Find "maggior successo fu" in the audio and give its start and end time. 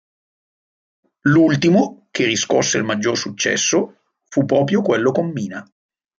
2.83-4.45